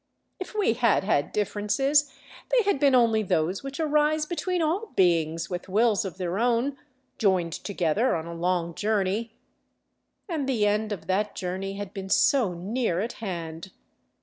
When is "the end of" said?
10.49-11.05